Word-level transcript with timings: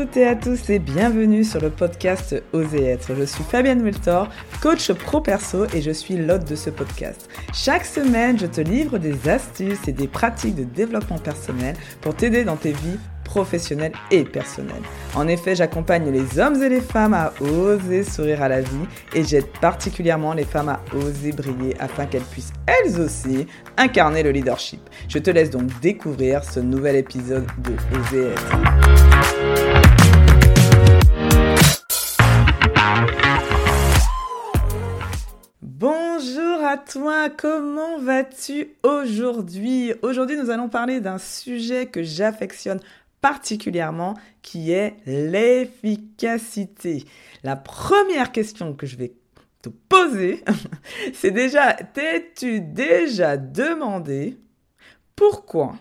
toutes 0.00 0.16
et 0.16 0.26
à 0.26 0.34
tous 0.34 0.70
et 0.70 0.78
bienvenue 0.78 1.44
sur 1.44 1.60
le 1.60 1.68
podcast 1.68 2.42
Oser 2.54 2.86
être. 2.86 3.14
Je 3.14 3.24
suis 3.24 3.44
Fabienne 3.44 3.82
Multor, 3.82 4.30
coach 4.62 4.90
pro 4.92 5.20
perso 5.20 5.66
et 5.74 5.82
je 5.82 5.90
suis 5.90 6.16
l'hôte 6.16 6.48
de 6.48 6.56
ce 6.56 6.70
podcast. 6.70 7.28
Chaque 7.52 7.84
semaine, 7.84 8.38
je 8.38 8.46
te 8.46 8.62
livre 8.62 8.96
des 8.96 9.28
astuces 9.28 9.86
et 9.88 9.92
des 9.92 10.08
pratiques 10.08 10.54
de 10.54 10.64
développement 10.64 11.18
personnel 11.18 11.76
pour 12.00 12.14
t'aider 12.14 12.44
dans 12.44 12.56
tes 12.56 12.72
vies 12.72 12.98
professionnelles 13.24 13.92
et 14.10 14.24
personnelles. 14.24 14.82
En 15.14 15.28
effet, 15.28 15.54
j'accompagne 15.54 16.10
les 16.10 16.38
hommes 16.38 16.62
et 16.62 16.70
les 16.70 16.80
femmes 16.80 17.12
à 17.12 17.34
oser 17.42 18.02
sourire 18.02 18.42
à 18.42 18.48
la 18.48 18.62
vie 18.62 18.86
et 19.14 19.22
j'aide 19.22 19.48
particulièrement 19.60 20.32
les 20.32 20.44
femmes 20.44 20.70
à 20.70 20.80
oser 20.96 21.32
briller 21.32 21.76
afin 21.78 22.06
qu'elles 22.06 22.22
puissent 22.22 22.54
elles 22.66 22.98
aussi 22.98 23.46
incarner 23.76 24.22
le 24.22 24.30
leadership. 24.30 24.80
Je 25.08 25.18
te 25.18 25.30
laisse 25.30 25.50
donc 25.50 25.68
découvrir 25.80 26.42
ce 26.42 26.58
nouvel 26.58 26.96
épisode 26.96 27.46
de 27.58 27.72
Oser 27.98 28.28
être. 28.28 29.39
Bonjour 36.32 36.64
à 36.64 36.78
toi, 36.78 37.28
comment 37.28 37.98
vas-tu 37.98 38.76
aujourd'hui? 38.84 39.92
Aujourd'hui 40.02 40.36
nous 40.36 40.50
allons 40.50 40.68
parler 40.68 41.00
d'un 41.00 41.18
sujet 41.18 41.86
que 41.86 42.04
j'affectionne 42.04 42.78
particulièrement 43.20 44.14
qui 44.40 44.70
est 44.70 44.96
l'efficacité. 45.06 47.04
La 47.42 47.56
première 47.56 48.30
question 48.30 48.74
que 48.74 48.86
je 48.86 48.96
vais 48.96 49.14
te 49.62 49.70
poser, 49.70 50.44
c'est 51.14 51.32
déjà, 51.32 51.72
t'es-tu 51.72 52.60
déjà 52.60 53.36
demandé 53.36 54.38
pourquoi 55.16 55.74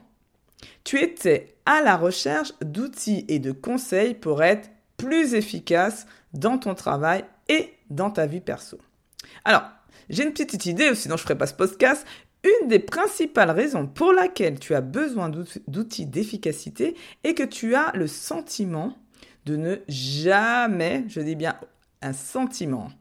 tu 0.83 0.99
étais 0.99 1.57
à 1.67 1.81
la 1.81 1.95
recherche 1.95 2.53
d'outils 2.61 3.25
et 3.27 3.37
de 3.37 3.51
conseils 3.51 4.15
pour 4.15 4.41
être 4.41 4.71
plus 4.97 5.35
efficace 5.35 6.07
dans 6.33 6.57
ton 6.57 6.73
travail 6.73 7.23
et 7.49 7.75
dans 7.91 8.09
ta 8.09 8.25
vie 8.25 8.41
perso? 8.41 8.79
Alors, 9.45 9.63
j'ai 10.09 10.23
une 10.23 10.33
petite 10.33 10.65
idée, 10.65 10.93
sinon 10.95 11.17
je 11.17 11.21
ne 11.21 11.25
ferai 11.25 11.37
pas 11.37 11.47
ce 11.47 11.53
podcast. 11.53 12.05
Une 12.43 12.69
des 12.69 12.79
principales 12.79 13.51
raisons 13.51 13.85
pour 13.85 14.13
laquelle 14.13 14.59
tu 14.59 14.73
as 14.73 14.81
besoin 14.81 15.29
d'outils 15.67 16.05
d'efficacité 16.05 16.95
est 17.23 17.33
que 17.33 17.43
tu 17.43 17.75
as 17.75 17.91
le 17.93 18.07
sentiment 18.07 18.95
de 19.45 19.55
ne 19.57 19.75
jamais, 19.87 21.03
je 21.07 21.19
dis 21.19 21.35
bien 21.35 21.55
un 22.01 22.13
sentiment, 22.13 22.91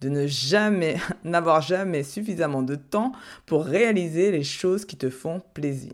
de 0.00 0.08
ne 0.08 0.26
jamais, 0.26 0.96
n'avoir 1.24 1.60
jamais 1.60 2.02
suffisamment 2.02 2.62
de 2.62 2.74
temps 2.74 3.12
pour 3.46 3.64
réaliser 3.64 4.32
les 4.32 4.42
choses 4.42 4.84
qui 4.84 4.96
te 4.96 5.10
font 5.10 5.40
plaisir. 5.54 5.92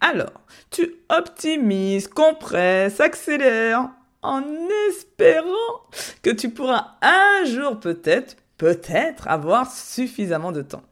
Alors, 0.00 0.40
tu 0.70 0.94
optimises, 1.10 2.08
compresses, 2.08 3.00
accélères 3.00 3.90
en 4.22 4.42
espérant 4.88 5.86
que 6.22 6.30
tu 6.30 6.50
pourras 6.50 6.96
un 7.02 7.44
jour 7.44 7.80
peut-être 7.80 8.36
peut-être 8.60 9.26
avoir 9.26 9.74
suffisamment 9.74 10.52
de 10.52 10.60
temps. 10.60 10.82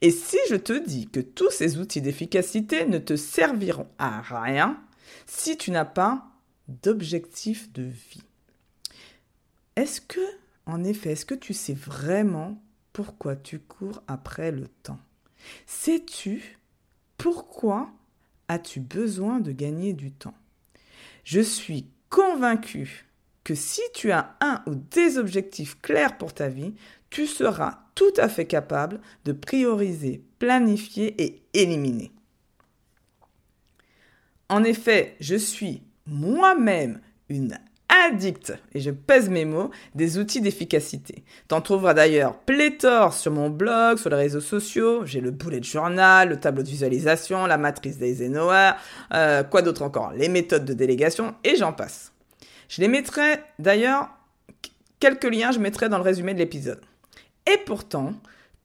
Et 0.00 0.10
si 0.10 0.38
je 0.48 0.54
te 0.54 0.72
dis 0.72 1.08
que 1.08 1.20
tous 1.20 1.50
ces 1.50 1.76
outils 1.76 2.00
d'efficacité 2.00 2.86
ne 2.86 2.96
te 2.96 3.16
serviront 3.16 3.86
à 3.98 4.22
rien 4.22 4.80
si 5.26 5.58
tu 5.58 5.70
n'as 5.70 5.84
pas 5.84 6.26
d'objectif 6.68 7.70
de 7.72 7.82
vie. 7.82 8.22
Est-ce 9.76 10.00
que, 10.00 10.26
en 10.64 10.82
effet, 10.84 11.12
est-ce 11.12 11.26
que 11.26 11.34
tu 11.34 11.52
sais 11.52 11.74
vraiment 11.74 12.62
pourquoi 12.94 13.36
tu 13.36 13.58
cours 13.58 14.02
après 14.08 14.50
le 14.50 14.66
temps? 14.82 15.00
Sais-tu 15.66 16.58
pourquoi 17.18 17.90
as-tu 18.48 18.80
besoin 18.80 19.40
de 19.40 19.52
gagner 19.52 19.92
du 19.92 20.12
temps? 20.12 20.34
Je 21.24 21.40
suis 21.40 21.90
convaincu 22.08 23.04
que 23.48 23.54
si 23.54 23.80
tu 23.94 24.12
as 24.12 24.36
un 24.40 24.62
ou 24.66 24.74
des 24.74 25.16
objectifs 25.16 25.80
clairs 25.80 26.18
pour 26.18 26.34
ta 26.34 26.48
vie, 26.48 26.74
tu 27.10 27.26
seras 27.26 27.78
tout 27.94 28.12
à 28.16 28.28
fait 28.28 28.46
capable 28.46 29.00
de 29.24 29.32
prioriser, 29.32 30.22
planifier 30.38 31.14
et 31.22 31.42
éliminer. 31.54 32.12
En 34.48 34.64
effet, 34.64 35.16
je 35.20 35.36
suis 35.36 35.82
moi-même 36.06 37.00
une 37.28 37.58
addict, 37.88 38.52
et 38.74 38.80
je 38.80 38.90
pèse 38.90 39.28
mes 39.28 39.44
mots, 39.44 39.70
des 39.94 40.18
outils 40.18 40.40
d'efficacité. 40.40 41.24
T'en 41.48 41.60
trouveras 41.60 41.94
d'ailleurs 41.94 42.38
pléthore 42.40 43.14
sur 43.14 43.32
mon 43.32 43.50
blog, 43.50 43.98
sur 43.98 44.10
les 44.10 44.16
réseaux 44.16 44.40
sociaux. 44.40 45.04
J'ai 45.06 45.20
le 45.20 45.30
bullet 45.30 45.62
journal, 45.62 46.28
le 46.28 46.38
tableau 46.38 46.62
de 46.62 46.68
visualisation, 46.68 47.46
la 47.46 47.58
matrice 47.58 47.98
d'Eisenhower, 47.98 48.72
euh, 49.14 49.42
quoi 49.42 49.62
d'autre 49.62 49.82
encore, 49.82 50.12
les 50.12 50.28
méthodes 50.28 50.64
de 50.64 50.74
délégation, 50.74 51.34
et 51.44 51.56
j'en 51.56 51.72
passe. 51.72 52.12
Je 52.68 52.80
les 52.80 52.88
mettrai 52.88 53.40
d'ailleurs, 53.58 54.10
quelques 55.00 55.24
liens 55.24 55.52
je 55.52 55.58
mettrai 55.58 55.88
dans 55.88 55.98
le 55.98 56.04
résumé 56.04 56.34
de 56.34 56.38
l'épisode. 56.38 56.80
Et 57.50 57.58
pourtant, 57.58 58.14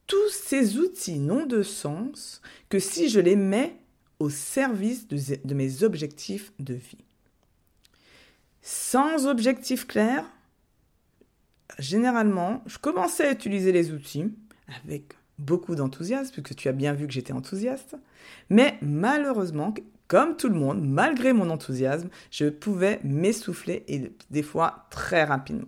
tous 0.07 0.29
ces 0.29 0.77
outils 0.77 1.19
n'ont 1.19 1.45
de 1.45 1.63
sens 1.63 2.41
que 2.69 2.79
si 2.79 3.09
je 3.09 3.19
les 3.19 3.35
mets 3.35 3.77
au 4.19 4.29
service 4.29 5.07
de, 5.07 5.53
mes 5.53 5.83
objectifs 5.83 6.53
de 6.59 6.73
vie. 6.73 7.03
Sans 8.61 9.27
objectif 9.27 9.85
clair, 9.85 10.25
généralement, 11.79 12.63
je 12.65 12.77
commençais 12.77 13.27
à 13.27 13.31
utiliser 13.31 13.71
les 13.71 13.91
outils 13.91 14.31
avec 14.83 15.13
beaucoup 15.39 15.75
d'enthousiasme, 15.75 16.31
puisque 16.31 16.55
tu 16.55 16.69
as 16.69 16.73
bien 16.73 16.93
vu 16.93 17.07
que 17.07 17.13
j'étais 17.13 17.33
enthousiaste, 17.33 17.97
mais 18.49 18.77
malheureusement, 18.81 19.73
comme 20.07 20.37
tout 20.37 20.47
le 20.47 20.55
monde, 20.55 20.87
malgré 20.87 21.33
mon 21.33 21.49
enthousiasme, 21.49 22.09
je 22.31 22.45
pouvais 22.49 22.99
m'essouffler 23.03 23.83
et 23.87 24.13
des 24.29 24.43
fois 24.43 24.87
très 24.89 25.23
rapidement. 25.23 25.67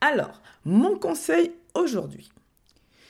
Alors, 0.00 0.40
mon 0.64 0.96
conseil 0.96 1.52
aujourd'hui 1.74 2.30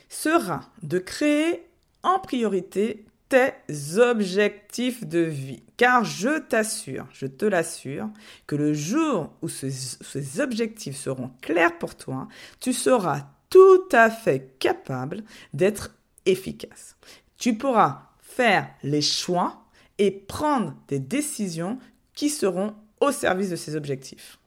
sera 0.09 0.60
de 0.82 0.99
créer 0.99 1.66
en 2.03 2.19
priorité 2.19 3.04
tes 3.28 3.53
objectifs 3.99 5.04
de 5.04 5.19
vie. 5.19 5.62
Car 5.77 6.04
je 6.04 6.38
t'assure, 6.38 7.06
je 7.12 7.27
te 7.27 7.44
l'assure, 7.44 8.09
que 8.47 8.56
le 8.56 8.72
jour 8.72 9.32
où 9.43 9.48
ces, 9.48 10.41
objectifs 10.41 10.97
seront 10.97 11.31
clairs 11.43 11.77
pour 11.78 11.94
toi, 11.94 12.27
tu 12.59 12.72
seras 12.72 13.27
tout 13.50 13.88
à 13.93 14.10
fait 14.10 14.56
capable 14.59 15.22
d'être 15.53 15.94
efficace. 16.27 16.97
Tu 17.37 17.56
pourras 17.56 18.09
faire 18.21 18.69
les 18.82 19.03
choix 19.03 19.62
et 19.98 20.10
prendre 20.10 20.75
des 20.88 20.98
décisions 20.98 21.78
qui 22.15 22.31
seront 22.31 22.75
au 23.00 23.12
service 23.12 23.50
de 23.50 23.56
ces 23.56 23.77
objectifs 23.77 24.38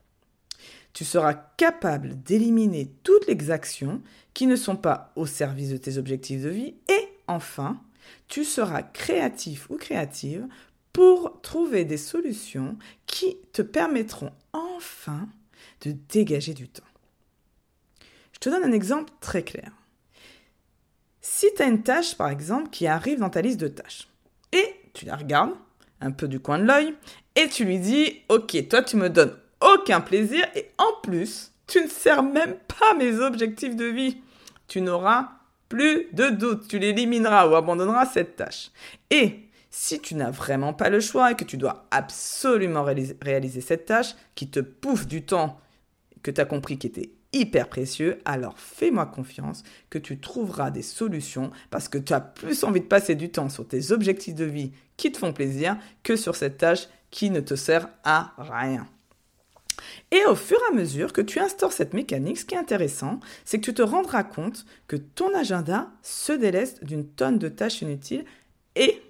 tu 0.92 1.04
seras 1.04 1.34
capable 1.34 2.22
d'éliminer 2.22 2.90
toutes 3.02 3.26
les 3.26 3.50
actions 3.50 4.02
qui 4.34 4.46
ne 4.46 4.56
sont 4.56 4.76
pas 4.76 5.12
au 5.16 5.26
service 5.26 5.70
de 5.70 5.76
tes 5.76 5.98
objectifs 5.98 6.42
de 6.42 6.50
vie. 6.50 6.74
Et 6.88 7.08
enfin, 7.26 7.80
tu 8.28 8.44
seras 8.44 8.82
créatif 8.82 9.70
ou 9.70 9.76
créative 9.76 10.46
pour 10.92 11.40
trouver 11.40 11.84
des 11.84 11.96
solutions 11.96 12.76
qui 13.06 13.36
te 13.52 13.62
permettront 13.62 14.32
enfin 14.52 15.28
de 15.82 15.94
dégager 16.10 16.54
du 16.54 16.68
temps. 16.68 16.82
Je 18.32 18.38
te 18.38 18.50
donne 18.50 18.64
un 18.64 18.72
exemple 18.72 19.12
très 19.20 19.42
clair. 19.42 19.72
Si 21.20 21.46
tu 21.56 21.62
as 21.62 21.66
une 21.66 21.82
tâche, 21.82 22.16
par 22.16 22.28
exemple, 22.28 22.70
qui 22.70 22.86
arrive 22.86 23.20
dans 23.20 23.30
ta 23.30 23.40
liste 23.40 23.60
de 23.60 23.68
tâches, 23.68 24.08
et 24.52 24.74
tu 24.92 25.06
la 25.06 25.16
regardes 25.16 25.54
un 26.00 26.10
peu 26.10 26.28
du 26.28 26.40
coin 26.40 26.58
de 26.58 26.64
l'œil, 26.64 26.94
et 27.36 27.48
tu 27.48 27.64
lui 27.64 27.78
dis, 27.78 28.20
OK, 28.28 28.56
toi 28.68 28.82
tu 28.82 28.96
me 28.96 29.08
donnes 29.08 29.36
aucun 29.74 30.00
plaisir 30.00 30.46
et 30.54 30.70
en 30.78 31.00
plus, 31.02 31.52
tu 31.66 31.80
ne 31.80 31.88
sers 31.88 32.22
même 32.22 32.56
pas 32.78 32.94
mes 32.94 33.18
objectifs 33.18 33.76
de 33.76 33.84
vie. 33.84 34.18
Tu 34.68 34.80
n'auras 34.80 35.30
plus 35.68 36.08
de 36.12 36.28
doute, 36.28 36.68
tu 36.68 36.78
l'élimineras 36.78 37.48
ou 37.48 37.54
abandonneras 37.54 38.06
cette 38.06 38.36
tâche. 38.36 38.70
Et 39.10 39.48
si 39.70 40.00
tu 40.00 40.14
n'as 40.14 40.30
vraiment 40.30 40.74
pas 40.74 40.90
le 40.90 41.00
choix 41.00 41.32
et 41.32 41.34
que 41.34 41.44
tu 41.44 41.56
dois 41.56 41.86
absolument 41.90 42.84
réaliser, 42.84 43.60
cette 43.62 43.86
tâche 43.86 44.14
qui 44.34 44.50
te 44.50 44.60
pouffe 44.60 45.06
du 45.06 45.22
temps 45.22 45.58
que 46.22 46.30
tu 46.30 46.40
as 46.40 46.44
compris 46.44 46.78
qui 46.78 46.88
était 46.88 47.10
hyper 47.32 47.68
précieux, 47.68 48.18
alors 48.26 48.58
fais-moi 48.58 49.06
confiance 49.06 49.62
que 49.88 49.98
tu 49.98 50.20
trouveras 50.20 50.70
des 50.70 50.82
solutions 50.82 51.50
parce 51.70 51.88
que 51.88 51.96
tu 51.96 52.12
as 52.12 52.20
plus 52.20 52.64
envie 52.64 52.82
de 52.82 52.86
passer 52.86 53.14
du 53.14 53.30
temps 53.30 53.48
sur 53.48 53.66
tes 53.66 53.92
objectifs 53.92 54.34
de 54.34 54.44
vie 54.44 54.72
qui 54.98 55.10
te 55.10 55.16
font 55.16 55.32
plaisir 55.32 55.78
que 56.02 56.16
sur 56.16 56.36
cette 56.36 56.58
tâche 56.58 56.88
qui 57.10 57.30
ne 57.30 57.40
te 57.40 57.54
sert 57.54 57.88
à 58.04 58.34
rien. 58.36 58.86
Et 60.12 60.26
au 60.26 60.34
fur 60.34 60.58
et 60.58 60.72
à 60.72 60.76
mesure 60.76 61.14
que 61.14 61.22
tu 61.22 61.40
instaures 61.40 61.72
cette 61.72 61.94
mécanique, 61.94 62.38
ce 62.38 62.44
qui 62.44 62.54
est 62.54 62.58
intéressant, 62.58 63.18
c'est 63.46 63.58
que 63.58 63.64
tu 63.64 63.72
te 63.72 63.80
rendras 63.80 64.24
compte 64.24 64.66
que 64.86 64.96
ton 64.96 65.34
agenda 65.34 65.90
se 66.02 66.32
déleste 66.32 66.84
d'une 66.84 67.08
tonne 67.08 67.38
de 67.38 67.48
tâches 67.48 67.80
inutiles 67.80 68.26
et, 68.76 69.00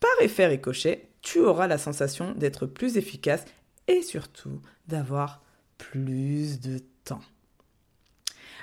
par 0.00 0.10
effet 0.20 0.46
ricochet, 0.46 1.08
tu 1.22 1.40
auras 1.40 1.66
la 1.66 1.78
sensation 1.78 2.32
d'être 2.32 2.66
plus 2.66 2.98
efficace 2.98 3.46
et 3.88 4.02
surtout 4.02 4.60
d'avoir 4.86 5.42
plus 5.78 6.60
de 6.60 6.78
temps. 7.04 7.22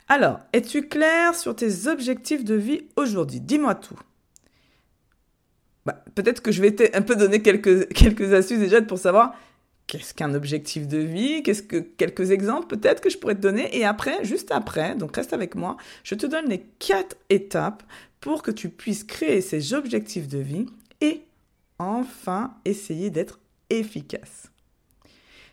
Alors, 0.08 0.42
es-tu 0.54 0.88
clair 0.88 1.34
sur 1.34 1.56
tes 1.56 1.88
objectifs 1.88 2.44
de 2.44 2.54
vie 2.54 2.84
aujourd'hui? 2.96 3.42
Dis-moi 3.42 3.74
tout. 3.74 4.00
Bah, 5.88 6.04
peut-être 6.14 6.44
que 6.44 6.52
je 6.52 6.62
vais 6.62 6.96
un 6.96 7.02
peu 7.02 7.16
donner 7.16 7.42
quelques, 7.42 7.92
quelques 7.92 8.34
astuces 8.34 8.60
déjà 8.60 8.84
pour 8.84 9.00
savoir 9.00 9.36
qu'est-ce 9.88 10.14
qu'un 10.14 10.34
objectif 10.34 10.88
de 10.88 10.98
vie, 10.98 11.44
qu'est-ce 11.44 11.64
que 11.64 11.78
quelques 11.78 12.32
exemples 12.32 12.68
peut-être 12.68 13.02
que 13.02 13.10
je 13.10 13.18
pourrais 13.18 13.36
te 13.36 13.42
donner? 13.42 13.76
Et 13.78 13.86
après, 13.86 14.24
juste 14.24 14.52
après, 14.52 14.96
donc 14.96 15.16
reste 15.16 15.34
avec 15.34 15.56
moi, 15.56 15.78
je 16.04 16.16
te 16.16 16.26
donne 16.26 16.50
les 16.50 16.62
quatre 16.80 17.18
étapes 17.30 17.84
pour 18.20 18.42
que 18.42 18.52
tu 18.52 18.70
puisses 18.70 19.04
créer 19.04 19.42
ces 19.42 19.74
objectifs 19.74 20.28
de 20.28 20.40
vie 20.40 20.66
et 21.02 21.22
enfin 21.78 22.56
essayer 22.66 23.10
d'être 23.10 23.40
efficace. 23.70 24.52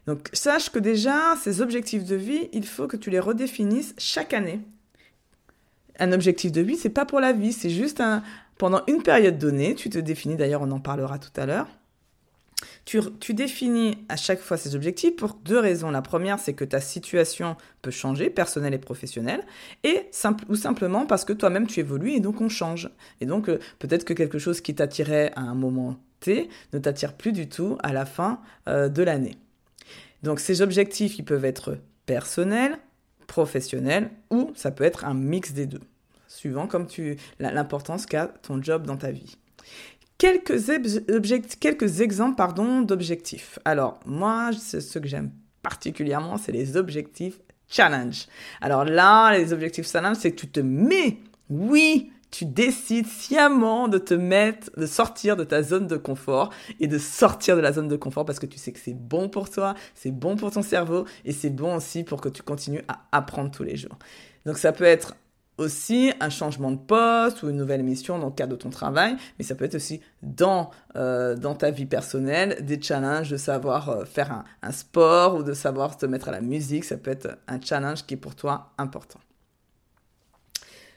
Donc 0.07 0.31
sache 0.33 0.71
que 0.71 0.79
déjà, 0.79 1.37
ces 1.37 1.61
objectifs 1.61 2.05
de 2.05 2.17
vie, 2.17 2.49
il 2.53 2.67
faut 2.67 2.89
que 2.89 2.97
tu 2.97 3.11
les 3.11 3.21
redéfinisses 3.21 3.95
chaque 3.99 4.35
année. 4.35 4.61
Un 5.99 6.13
objectif 6.13 6.51
de 6.51 6.63
vie, 6.63 6.77
c'est 6.77 6.89
pas 6.89 7.05
pour 7.05 7.21
la 7.21 7.33
vie, 7.33 7.53
c'est 7.53 7.71
juste 7.71 8.03
pendant 8.57 8.83
une 8.89 9.03
période 9.03 9.39
donnée, 9.39 9.75
tu 9.75 9.91
te 9.91 9.99
définis 9.99 10.37
d'ailleurs, 10.37 10.63
on 10.63 10.71
en 10.71 10.81
parlera 10.81 11.19
tout 11.19 11.31
à 11.37 11.47
l'heure 11.47 11.69
tu, 12.85 13.35
définis 13.35 13.99
à 14.09 14.17
chaque 14.17 14.41
fois 14.41 14.57
ces 14.57 14.75
objectifs 14.75 15.17
pour 15.17 15.35
deux 15.35 15.59
raisons. 15.59 15.91
La 15.91 16.03
première, 16.03 16.39
c'est 16.39 16.55
que 16.55 16.65
ta 16.65 16.81
situation 16.81 17.57
peut 17.81 17.91
changer, 17.91 18.31
personnelle 18.31 18.75
et 18.75 18.79
professionnelle, 18.79 19.45
et 19.85 20.11
ou 20.49 20.57
simplement 20.57 21.07
parce 21.07 21.25
que 21.25 21.33
toi-même 21.33 21.67
tu 21.67 21.81
évolues 21.81 22.13
et 22.13 22.21
donc 22.21 22.41
on 22.41 22.49
change. 22.49 22.91
Et 23.21 23.27
donc 23.27 23.49
euh, 23.49 23.59
peut-être 23.79 24.05
que 24.05 24.13
quelque 24.15 24.39
chose 24.39 24.61
qui 24.61 24.75
t'attirait 24.75 25.33
à 25.37 25.41
un 25.41 25.55
moment 25.55 25.97
T 26.21 26.49
ne 26.73 26.79
t'attire 26.79 27.15
plus 27.15 27.33
du 27.33 27.49
tout 27.49 27.79
à 27.83 27.93
la 27.93 28.07
fin 28.07 28.41
euh, 28.69 28.89
de 28.89 29.03
l'année. 29.03 29.37
Donc 30.23 30.41
ces 30.41 30.63
objectifs, 30.63 31.19
ils 31.19 31.25
peuvent 31.25 31.45
être 31.45 31.79
personnels, 32.07 32.79
professionnels, 33.27 34.11
ou 34.31 34.53
ça 34.55 34.71
peut 34.71 34.85
être 34.85 35.05
un 35.05 35.15
mix 35.15 35.53
des 35.53 35.67
deux, 35.67 35.81
suivant 36.29 36.67
comme 36.67 36.87
tu 36.87 37.17
l'importance 37.39 38.07
qu'a 38.07 38.27
ton 38.27 38.63
job 38.63 38.87
dans 38.87 38.97
ta 38.97 39.11
vie. 39.11 39.37
Quelques, 40.23 40.55
quelques 41.59 42.01
exemples 42.01 42.41
d'objectifs. 42.85 43.59
Alors, 43.65 43.99
moi, 44.07 44.53
ce 44.53 45.01
que 45.01 45.09
j'aime 45.09 45.33
particulièrement, 45.65 46.37
c'est 46.37 46.53
les 46.53 46.77
objectifs 46.77 47.41
challenge. 47.67 48.29
Alors 48.61 48.85
là, 48.85 49.37
les 49.37 49.53
objectifs 49.53 49.91
challenge, 49.91 50.19
c'est 50.21 50.31
que 50.31 50.37
tu 50.37 50.47
te 50.47 50.61
mets, 50.61 51.19
oui, 51.51 52.13
tu 52.31 52.45
décides 52.45 53.09
sciemment 53.09 53.89
de 53.89 53.99
te 53.99 54.15
mettre, 54.15 54.71
de 54.77 54.87
sortir 54.87 55.37
de 55.37 55.43
ta 55.43 55.65
zone 55.65 55.89
de 55.89 55.97
confort 55.97 56.51
et 56.79 56.87
de 56.87 56.99
sortir 56.99 57.57
de 57.57 57.61
la 57.61 57.73
zone 57.73 57.89
de 57.89 57.97
confort 57.97 58.25
parce 58.25 58.39
que 58.39 58.47
tu 58.47 58.59
sais 58.59 58.71
que 58.71 58.79
c'est 58.79 58.95
bon 58.95 59.29
pour 59.29 59.51
toi, 59.51 59.75
c'est 59.97 60.13
bon 60.13 60.37
pour 60.37 60.53
ton 60.53 60.63
cerveau 60.63 61.05
et 61.25 61.33
c'est 61.33 61.51
bon 61.51 61.75
aussi 61.75 62.05
pour 62.05 62.21
que 62.21 62.29
tu 62.29 62.45
continues 62.45 62.85
à 62.87 63.01
apprendre 63.11 63.51
tous 63.51 63.65
les 63.65 63.77
jours. 63.77 63.99
Donc 64.47 64.59
ça 64.59 64.71
peut 64.71 64.85
être 64.85 65.17
aussi 65.63 66.13
un 66.21 66.29
changement 66.29 66.71
de 66.71 66.77
poste 66.77 67.43
ou 67.43 67.51
une 67.51 67.57
nouvelle 67.57 67.83
mission 67.83 68.19
dans 68.19 68.27
le 68.27 68.33
cadre 68.33 68.53
de 68.53 68.57
ton 68.57 68.71
travail, 68.71 69.17
mais 69.39 69.45
ça 69.45 69.55
peut 69.55 69.65
être 69.65 69.75
aussi 69.75 70.01
dans, 70.23 70.71
euh, 70.97 71.37
dans 71.37 71.55
ta 71.55 71.71
vie 71.71 71.87
personnelle 71.87 72.59
des 72.61 72.81
challenges 72.81 73.31
de 73.31 73.37
savoir 73.37 73.89
euh, 73.89 74.05
faire 74.05 74.45
un, 74.63 74.73
sport 74.73 75.37
ou 75.37 75.43
de 75.43 75.53
savoir 75.53 75.97
te 75.97 76.07
mettre 76.07 76.29
à 76.29 76.33
la 76.33 76.41
musique. 76.41 76.85
Ça 76.85 76.97
peut 76.97 77.11
être 77.11 77.39
un 77.49 77.61
challenge 77.61 78.05
qui 78.05 78.15
est 78.15 78.19
pour 78.19 78.35
toi 78.35 78.73
important. 78.79 79.21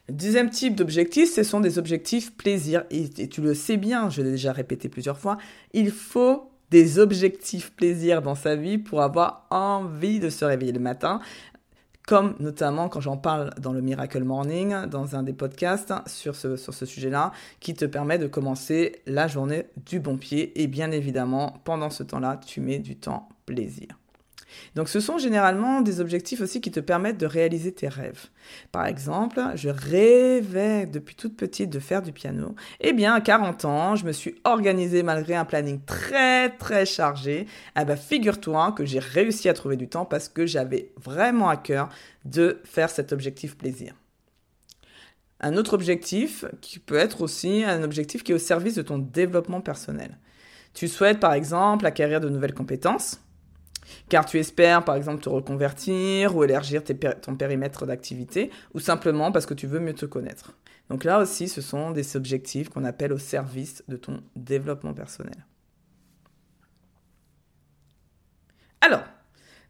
Deuxième 0.10 0.50
type 0.50 0.76
d'objectif, 0.76 1.34
ce 1.34 1.44
sont 1.44 1.60
des 1.60 1.80
objectifs 1.80 2.36
plaisir. 2.36 2.84
Et, 2.92 3.10
et 3.18 3.28
tu 3.28 3.42
le 3.42 3.54
sais 3.54 3.78
bien, 3.78 4.10
je 4.10 4.22
l'ai 4.22 4.32
déjà 4.32 4.52
répété 4.52 4.88
plusieurs 4.88 5.18
fois, 5.18 5.38
il 5.74 5.92
faut 5.92 6.52
des 6.72 7.00
objectifs 7.00 7.72
plaisir 7.72 8.22
dans 8.22 8.36
sa 8.36 8.56
vie 8.56 8.78
pour 8.78 9.02
avoir 9.02 9.46
envie 9.50 10.20
de 10.20 10.30
se 10.30 10.44
réveiller 10.46 10.72
le 10.72 10.80
matin, 10.80 11.22
comme 12.08 12.36
notamment 12.40 12.90
quand 12.90 13.02
j'en 13.02 13.18
parle 13.18 13.52
dans 13.60 13.74
le 13.74 13.82
Miracle 13.82 14.24
Morning, 14.24 14.86
dans 14.86 15.16
un 15.16 15.24
des 15.24 15.34
podcasts 15.34 15.94
sur 16.08 16.36
ce, 16.36 16.56
sur 16.56 16.74
ce 16.74 16.86
sujet-là, 16.86 17.32
qui 17.60 17.74
te 17.74 17.86
permet 17.86 18.18
de 18.18 18.28
commencer 18.28 19.02
la 19.06 19.28
journée 19.28 19.66
du 19.86 20.00
bon 20.00 20.18
pied. 20.18 20.62
Et 20.62 20.68
bien 20.68 20.92
évidemment, 20.92 21.62
pendant 21.64 21.90
ce 21.90 22.04
temps-là, 22.04 22.40
tu 22.46 22.62
mets 22.62 22.80
du 22.80 22.96
temps 22.96 23.30
plaisir. 23.46 23.98
Donc 24.76 24.90
ce 24.90 25.00
sont 25.00 25.18
généralement 25.18 25.82
des 25.82 26.00
objectifs 26.00 26.42
aussi 26.42 26.62
qui 26.62 26.72
te 26.72 26.80
permettent 26.80 27.18
de 27.18 27.26
réaliser 27.26 27.72
tes 27.72 27.88
rêves. 27.88 28.28
Par 28.72 28.86
exemple, 28.86 29.42
je 29.56 29.70
rêvais 29.70 30.86
depuis 30.86 31.16
toute 31.16 31.36
petite 31.36 31.70
de 31.70 31.80
faire 31.80 32.02
du 32.02 32.12
piano. 32.12 32.56
Eh 32.80 32.94
bien, 32.94 33.14
à 33.14 33.22
40 33.22 33.66
ans, 33.66 33.96
je 33.96 34.06
me 34.06 34.12
suis 34.12 34.36
organisée 34.44 35.04
malgré 35.04 35.36
un 35.36 35.46
planning 35.46 35.80
très 35.86 36.50
très 36.50 36.86
chargé. 36.86 37.48
Eh 37.80 37.86
bien, 37.86 37.96
figure-toi 37.96 38.74
que 38.74 38.86
j'ai 38.86 39.00
réussi 39.00 39.50
à 39.50 39.54
trouver 39.54 39.78
du 39.78 39.88
temps 39.88 40.06
parce 40.06 40.30
que 40.30 40.46
j'avais 40.46 40.92
vraiment 40.98 41.50
à 41.50 41.58
cœur 41.58 41.90
de 42.26 42.62
faire 42.64 42.90
cet 42.90 43.14
objectif 43.14 43.58
plaisir. 43.58 43.94
Un 45.42 45.58
autre 45.58 45.74
objectif 45.74 46.46
qui 46.62 46.80
peut 46.80 46.96
être 46.96 47.22
aussi 47.22 47.64
un 47.64 47.84
objectif 47.84 48.24
qui 48.24 48.32
est 48.32 48.36
au 48.36 48.40
service 48.40 48.76
de 48.76 48.82
ton 48.82 48.98
développement 48.98 49.62
personnel. 49.62 50.18
Tu 50.74 50.88
souhaites 50.88 51.20
par 51.20 51.34
exemple 51.34 51.86
acquérir 51.86 52.20
de 52.20 52.30
nouvelles 52.30 52.54
compétences 52.54 53.22
car 54.10 54.26
tu 54.26 54.40
espères 54.40 54.84
par 54.84 54.96
exemple 54.96 55.24
te 55.24 55.30
reconvertir 55.30 56.36
ou 56.36 56.44
élargir 56.44 56.82
ton 57.22 57.36
périmètre 57.36 57.86
d'activité, 57.86 58.52
ou 58.74 58.80
simplement 58.80 59.32
parce 59.32 59.46
que 59.46 59.54
tu 59.54 59.68
veux 59.68 59.80
mieux 59.80 59.94
te 59.94 60.06
connaître. 60.06 60.54
Donc 60.90 61.04
là 61.04 61.20
aussi, 61.20 61.48
ce 61.48 61.62
sont 61.62 61.92
des 61.92 62.16
objectifs 62.16 62.70
qu'on 62.70 62.84
appelle 62.84 63.12
au 63.12 63.18
service 63.18 63.84
de 63.88 63.98
ton 63.98 64.22
développement 64.36 64.94
personnel. 64.94 65.46
Alors, 68.82 69.04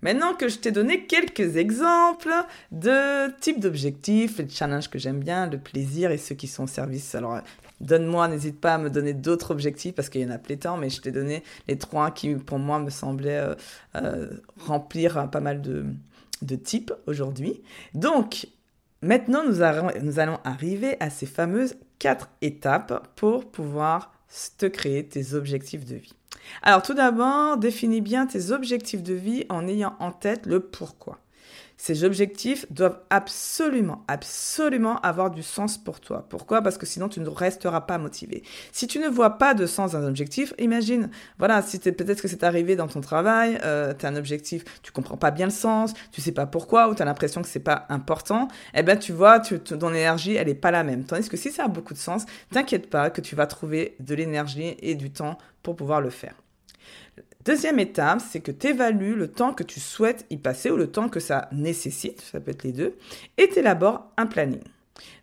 maintenant 0.01 0.33
que 0.33 0.49
je 0.49 0.57
t'ai 0.57 0.71
donné 0.71 1.05
quelques 1.05 1.55
exemples 1.55 2.33
de 2.71 3.31
types 3.39 3.61
d'objectifs, 3.61 4.39
les 4.39 4.49
challenges 4.49 4.89
que 4.89 4.99
j'aime 4.99 5.21
bien, 5.21 5.47
le 5.47 5.57
plaisir 5.57 6.11
et 6.11 6.17
ceux 6.17 6.35
qui 6.35 6.47
sont 6.47 6.63
au 6.63 6.67
service. 6.67 7.15
Alors, 7.15 7.39
Donne-moi, 7.81 8.27
n'hésite 8.27 8.59
pas 8.59 8.75
à 8.75 8.77
me 8.77 8.89
donner 8.89 9.13
d'autres 9.13 9.51
objectifs 9.51 9.93
parce 9.95 10.09
qu'il 10.09 10.21
y 10.21 10.25
en 10.25 10.31
a 10.31 10.37
pléthore, 10.37 10.77
mais 10.77 10.89
je 10.89 11.01
t'ai 11.01 11.11
donné 11.11 11.43
les 11.67 11.77
trois 11.77 12.11
qui, 12.11 12.35
pour 12.35 12.59
moi, 12.59 12.79
me 12.79 12.89
semblaient 12.89 13.39
euh, 13.39 13.55
euh, 13.95 14.29
remplir 14.59 15.29
pas 15.29 15.41
mal 15.41 15.61
de, 15.61 15.85
de 16.41 16.55
types 16.55 16.93
aujourd'hui. 17.07 17.61
Donc, 17.93 18.47
maintenant, 19.01 19.43
nous 19.45 19.61
allons 19.61 20.39
arriver 20.43 20.97
à 20.99 21.09
ces 21.09 21.25
fameuses 21.25 21.75
quatre 21.99 22.29
étapes 22.41 23.07
pour 23.15 23.49
pouvoir 23.51 24.13
te 24.57 24.65
créer 24.65 25.05
tes 25.05 25.33
objectifs 25.33 25.85
de 25.85 25.95
vie. 25.95 26.13
Alors, 26.61 26.81
tout 26.81 26.93
d'abord, 26.93 27.57
définis 27.57 28.01
bien 28.01 28.25
tes 28.27 28.51
objectifs 28.51 29.03
de 29.03 29.13
vie 29.13 29.45
en 29.49 29.67
ayant 29.67 29.95
en 29.99 30.11
tête 30.11 30.45
le 30.45 30.59
pourquoi. 30.59 31.19
Ces 31.77 32.03
objectifs 32.03 32.65
doivent 32.71 32.99
absolument, 33.09 34.03
absolument 34.07 34.99
avoir 35.01 35.29
du 35.31 35.43
sens 35.43 35.77
pour 35.77 35.99
toi. 35.99 36.25
Pourquoi? 36.29 36.61
Parce 36.61 36.77
que 36.77 36.85
sinon 36.85 37.09
tu 37.09 37.19
ne 37.19 37.29
resteras 37.29 37.81
pas 37.81 37.97
motivé. 37.97 38.43
Si 38.71 38.87
tu 38.87 38.99
ne 38.99 39.07
vois 39.07 39.31
pas 39.31 39.53
de 39.53 39.65
sens 39.65 39.91
dans 39.91 39.99
un 39.99 40.07
objectif, 40.07 40.53
imagine, 40.57 41.09
voilà, 41.37 41.61
si 41.61 41.79
peut-être 41.79 42.21
que 42.21 42.27
c'est 42.27 42.43
arrivé 42.43 42.75
dans 42.75 42.87
ton 42.87 43.01
travail, 43.01 43.59
euh, 43.63 43.93
tu 43.93 44.05
as 44.05 44.09
un 44.09 44.15
objectif, 44.15 44.63
tu 44.81 44.91
comprends 44.91 45.17
pas 45.17 45.31
bien 45.31 45.47
le 45.47 45.51
sens, 45.51 45.93
tu 46.11 46.21
sais 46.21 46.31
pas 46.31 46.45
pourquoi, 46.45 46.89
ou 46.89 46.95
tu 46.95 47.01
as 47.01 47.05
l'impression 47.05 47.41
que 47.41 47.47
c'est 47.47 47.59
pas 47.59 47.85
important, 47.89 48.47
eh 48.73 48.83
ben 48.83 48.97
tu 48.97 49.11
vois, 49.11 49.39
ton 49.39 49.89
énergie, 49.89 50.35
elle 50.35 50.49
est 50.49 50.55
pas 50.55 50.71
la 50.71 50.83
même. 50.83 51.03
Tandis 51.03 51.29
que 51.29 51.37
si 51.37 51.51
ça 51.51 51.65
a 51.65 51.67
beaucoup 51.67 51.93
de 51.93 51.99
sens, 51.99 52.25
t'inquiète 52.51 52.89
pas 52.89 53.09
que 53.09 53.21
tu 53.21 53.35
vas 53.35 53.47
trouver 53.47 53.95
de 53.99 54.15
l'énergie 54.15 54.75
et 54.79 54.95
du 54.95 55.11
temps 55.11 55.37
pour 55.61 55.75
pouvoir 55.75 56.01
le 56.01 56.09
faire. 56.09 56.35
Deuxième 57.43 57.79
étape, 57.79 58.21
c'est 58.27 58.39
que 58.39 58.51
tu 58.51 58.67
évalues 58.67 59.15
le 59.15 59.27
temps 59.27 59.53
que 59.53 59.63
tu 59.63 59.79
souhaites 59.79 60.25
y 60.31 60.37
passer 60.37 60.71
ou 60.71 60.77
le 60.77 60.91
temps 60.91 61.09
que 61.09 61.19
ça 61.19 61.47
nécessite, 61.51 62.21
ça 62.21 62.39
peut 62.39 62.51
être 62.51 62.63
les 62.63 62.71
deux, 62.71 62.97
et 63.37 63.47
tu 63.49 63.59
élabores 63.59 64.11
un 64.17 64.25
planning. 64.25 64.63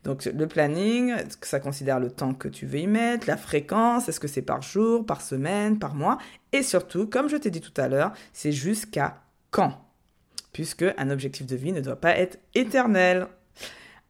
Donc 0.05 0.25
le 0.27 0.47
planning, 0.47 1.15
ça 1.41 1.59
considère 1.59 1.99
le 1.99 2.11
temps 2.11 2.35
que 2.35 2.47
tu 2.47 2.67
veux 2.67 2.79
y 2.79 2.87
mettre, 2.87 3.27
la 3.27 3.37
fréquence, 3.37 4.09
est-ce 4.09 4.21
que 4.21 4.29
c'est 4.29 4.43
par 4.43 4.63
jour, 4.63 5.05
par 5.05 5.21
semaine, 5.21 5.79
par 5.79 5.95
mois, 5.95 6.19
et 6.53 6.63
surtout, 6.63 7.07
comme 7.07 7.29
je 7.29 7.37
t'ai 7.37 7.51
dit 7.51 7.61
tout 7.61 7.81
à 7.81 7.89
l'heure, 7.89 8.13
c'est 8.33 8.53
jusqu'à 8.53 9.23
quand? 9.51 9.85
Puisque 10.53 10.85
un 10.99 11.11
objectif 11.11 11.47
de 11.47 11.57
vie 11.57 11.73
ne 11.73 11.81
doit 11.81 12.01
pas 12.01 12.17
être 12.17 12.39
éternel. 12.55 13.27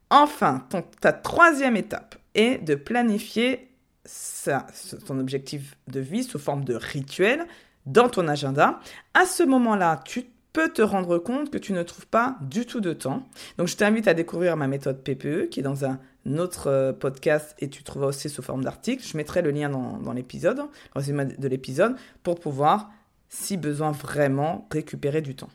Enfin, 0.09 0.67
ta 1.01 1.13
troisième 1.13 1.77
étape 1.77 2.15
est 2.35 2.57
de 2.63 2.75
planifier 2.75 3.72
ça, 4.05 4.67
ton 5.05 5.19
objectif 5.19 5.77
de 5.87 5.99
vie 5.99 6.23
sous 6.23 6.39
forme 6.39 6.63
de 6.63 6.75
rituel 6.75 7.45
dans 7.85 8.09
ton 8.09 8.27
agenda, 8.27 8.79
à 9.13 9.25
ce 9.25 9.43
moment-là, 9.43 10.01
tu 10.05 10.25
peux 10.53 10.69
te 10.69 10.81
rendre 10.81 11.17
compte 11.17 11.49
que 11.49 11.57
tu 11.57 11.73
ne 11.73 11.81
trouves 11.83 12.07
pas 12.07 12.37
du 12.41 12.65
tout 12.65 12.79
de 12.79 12.93
temps. 12.93 13.27
Donc, 13.57 13.67
je 13.67 13.75
t'invite 13.75 14.07
à 14.07 14.13
découvrir 14.13 14.55
ma 14.55 14.67
méthode 14.67 15.03
PPE 15.03 15.49
qui 15.49 15.59
est 15.59 15.63
dans 15.63 15.83
un 15.83 15.99
autre 16.37 16.67
euh, 16.67 16.93
podcast 16.93 17.55
et 17.59 17.69
tu 17.69 17.83
trouveras 17.83 18.09
aussi 18.09 18.29
sous 18.29 18.43
forme 18.43 18.63
d'article. 18.63 19.03
Je 19.05 19.17
mettrai 19.17 19.41
le 19.41 19.51
lien 19.51 19.69
dans, 19.69 19.97
dans 19.97 20.13
l'épisode, 20.13 20.61
résumé 20.95 21.25
de 21.25 21.47
l'épisode, 21.47 21.95
pour 22.21 22.39
pouvoir, 22.39 22.91
si 23.29 23.57
besoin 23.57 23.91
vraiment, 23.91 24.67
récupérer 24.71 25.21
du 25.21 25.35
temps. 25.35 25.49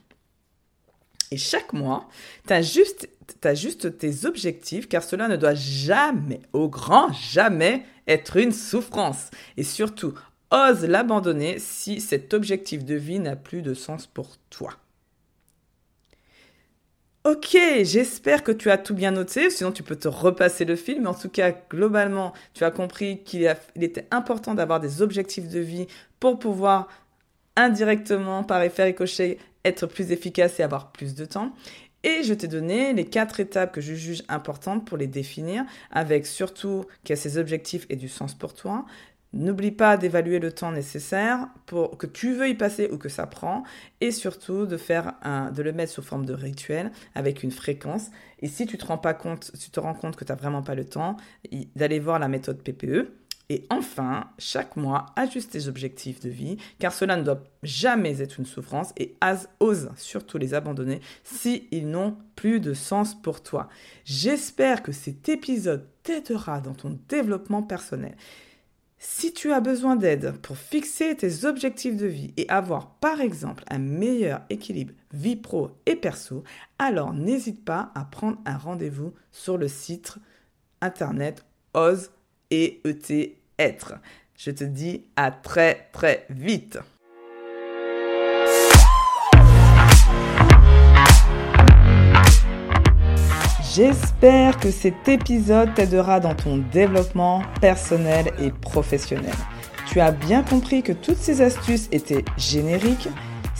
Et 1.30 1.36
chaque 1.36 1.72
mois, 1.72 2.08
tu 2.46 2.54
juste 2.62 3.98
tes 3.98 4.24
objectifs 4.24 4.88
car 4.88 5.02
cela 5.02 5.28
ne 5.28 5.36
doit 5.36 5.54
jamais, 5.54 6.40
au 6.52 6.68
grand 6.68 7.12
jamais, 7.12 7.84
être 8.06 8.36
une 8.36 8.52
souffrance. 8.52 9.30
Et 9.56 9.62
surtout, 9.62 10.14
ose 10.50 10.84
l'abandonner 10.84 11.58
si 11.58 12.00
cet 12.00 12.32
objectif 12.32 12.84
de 12.84 12.94
vie 12.94 13.18
n'a 13.18 13.36
plus 13.36 13.62
de 13.62 13.74
sens 13.74 14.06
pour 14.06 14.36
toi. 14.48 14.70
Ok, 17.24 17.58
j'espère 17.82 18.42
que 18.42 18.52
tu 18.52 18.70
as 18.70 18.78
tout 18.78 18.94
bien 18.94 19.10
noté, 19.10 19.50
sinon 19.50 19.70
tu 19.70 19.82
peux 19.82 19.96
te 19.96 20.08
repasser 20.08 20.64
le 20.64 20.76
film. 20.76 21.06
En 21.06 21.12
tout 21.12 21.28
cas, 21.28 21.52
globalement, 21.68 22.32
tu 22.54 22.64
as 22.64 22.70
compris 22.70 23.22
qu'il 23.22 23.54
était 23.76 24.06
important 24.10 24.54
d'avoir 24.54 24.80
des 24.80 25.02
objectifs 25.02 25.48
de 25.48 25.60
vie 25.60 25.88
pour 26.20 26.38
pouvoir 26.38 26.88
indirectement 27.56 28.44
par 28.44 28.62
effet 28.62 28.84
ricochet 28.84 29.36
être 29.64 29.86
plus 29.86 30.12
efficace 30.12 30.60
et 30.60 30.62
avoir 30.62 30.92
plus 30.92 31.14
de 31.14 31.24
temps. 31.24 31.52
Et 32.04 32.22
je 32.22 32.32
t'ai 32.32 32.46
donné 32.46 32.92
les 32.92 33.04
quatre 33.04 33.40
étapes 33.40 33.72
que 33.72 33.80
je 33.80 33.94
juge 33.94 34.22
importantes 34.28 34.86
pour 34.86 34.96
les 34.96 35.08
définir, 35.08 35.64
avec 35.90 36.26
surtout 36.26 36.84
que 37.04 37.16
ces 37.16 37.38
objectifs 37.38 37.86
aient 37.90 37.96
du 37.96 38.08
sens 38.08 38.34
pour 38.34 38.54
toi. 38.54 38.86
N'oublie 39.34 39.72
pas 39.72 39.98
d'évaluer 39.98 40.38
le 40.38 40.52
temps 40.52 40.72
nécessaire 40.72 41.48
pour 41.66 41.98
que 41.98 42.06
tu 42.06 42.32
veux 42.32 42.48
y 42.48 42.54
passer 42.54 42.88
ou 42.90 42.96
que 42.96 43.10
ça 43.10 43.26
prend, 43.26 43.62
et 44.00 44.10
surtout 44.10 44.64
de 44.64 44.76
faire 44.76 45.14
un, 45.22 45.50
de 45.50 45.62
le 45.62 45.72
mettre 45.72 45.92
sous 45.92 46.02
forme 46.02 46.24
de 46.24 46.32
rituel 46.32 46.92
avec 47.14 47.42
une 47.42 47.50
fréquence. 47.50 48.06
Et 48.40 48.46
si 48.46 48.64
tu 48.64 48.78
te 48.78 48.86
rends 48.86 48.96
pas 48.96 49.12
compte, 49.12 49.50
tu 49.60 49.70
te 49.70 49.80
rends 49.80 49.94
compte 49.94 50.16
que 50.16 50.24
tu 50.24 50.32
n'as 50.32 50.38
vraiment 50.38 50.62
pas 50.62 50.74
le 50.74 50.84
temps, 50.84 51.16
d'aller 51.76 51.98
voir 51.98 52.18
la 52.18 52.28
méthode 52.28 52.62
PPE. 52.62 53.12
Et 53.50 53.64
enfin, 53.70 54.28
chaque 54.38 54.76
mois, 54.76 55.06
ajuste 55.16 55.52
tes 55.52 55.68
objectifs 55.68 56.20
de 56.20 56.28
vie, 56.28 56.58
car 56.78 56.92
cela 56.92 57.16
ne 57.16 57.22
doit 57.22 57.42
jamais 57.62 58.20
être 58.20 58.38
une 58.38 58.46
souffrance 58.46 58.92
et 58.98 59.14
ose 59.60 59.88
surtout 59.96 60.36
les 60.36 60.52
abandonner 60.52 61.00
s'ils 61.24 61.88
n'ont 61.88 62.16
plus 62.36 62.60
de 62.60 62.74
sens 62.74 63.14
pour 63.14 63.42
toi. 63.42 63.68
J'espère 64.04 64.82
que 64.82 64.92
cet 64.92 65.30
épisode 65.30 65.86
t'aidera 66.02 66.60
dans 66.60 66.74
ton 66.74 66.98
développement 67.08 67.62
personnel. 67.62 68.16
Si 69.00 69.32
tu 69.32 69.52
as 69.52 69.60
besoin 69.60 69.96
d'aide 69.96 70.36
pour 70.42 70.58
fixer 70.58 71.14
tes 71.14 71.44
objectifs 71.44 71.96
de 71.96 72.06
vie 72.06 72.34
et 72.36 72.48
avoir 72.48 72.96
par 72.96 73.20
exemple 73.20 73.62
un 73.70 73.78
meilleur 73.78 74.42
équilibre 74.50 74.92
vie 75.12 75.36
pro 75.36 75.70
et 75.86 75.94
perso, 75.94 76.42
alors 76.78 77.14
n'hésite 77.14 77.64
pas 77.64 77.92
à 77.94 78.04
prendre 78.04 78.38
un 78.44 78.58
rendez-vous 78.58 79.14
sur 79.30 79.56
le 79.56 79.68
site 79.68 80.16
internet 80.80 81.44
Ose 81.74 82.10
et 82.50 82.80
ET 82.84 83.36
être. 83.58 83.94
Je 84.36 84.50
te 84.50 84.64
dis 84.64 85.04
à 85.16 85.30
très 85.30 85.88
très 85.92 86.26
vite. 86.30 86.78
J'espère 93.74 94.58
que 94.58 94.72
cet 94.72 95.08
épisode 95.08 95.72
t'aidera 95.74 96.18
dans 96.18 96.34
ton 96.34 96.56
développement 96.56 97.42
personnel 97.60 98.32
et 98.40 98.50
professionnel. 98.50 99.34
Tu 99.86 100.00
as 100.00 100.10
bien 100.10 100.42
compris 100.42 100.82
que 100.82 100.92
toutes 100.92 101.18
ces 101.18 101.42
astuces 101.42 101.88
étaient 101.92 102.24
génériques. 102.36 103.08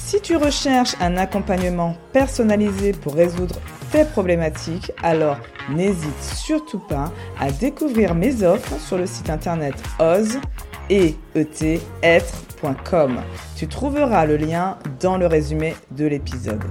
Si 0.09 0.23
tu 0.23 0.37
recherches 0.37 0.95
un 1.03 1.19
accompagnement 1.19 1.95
personnalisé 2.15 2.93
pour 2.93 3.13
résoudre 3.15 3.57
tes 3.93 4.07
problématiques, 4.07 4.91
alors 5.03 5.37
n'hésite 5.69 6.23
surtout 6.23 6.79
pas 6.79 7.13
à 7.39 7.53
découvrir 7.53 8.15
mes 8.15 8.43
offres 8.43 8.81
sur 8.81 8.97
le 8.97 9.05
site 9.05 9.29
internet 9.29 9.75
oz 9.99 10.39
et 10.89 11.15
Tu 13.55 13.69
trouveras 13.69 14.25
le 14.25 14.39
lien 14.39 14.79
dans 14.99 15.19
le 15.19 15.27
résumé 15.27 15.77
de 15.91 16.07
l'épisode. 16.07 16.65